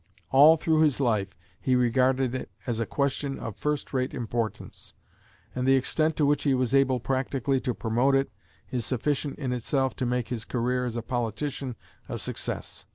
[0.31, 1.27] All through his life
[1.59, 4.95] he regarded it as a question of first rate importance;
[5.53, 8.31] and the extent to which he was able practically to promote it
[8.71, 11.75] is sufficient in itself to make his career as a politician
[12.09, 12.87] a success.